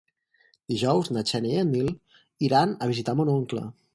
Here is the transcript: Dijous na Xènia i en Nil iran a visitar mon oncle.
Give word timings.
Dijous 0.71 1.11
na 1.17 1.23
Xènia 1.33 1.59
i 1.59 1.61
en 1.65 1.69
Nil 1.75 1.93
iran 2.49 2.75
a 2.87 2.91
visitar 2.95 3.17
mon 3.21 3.33
oncle. 3.37 3.67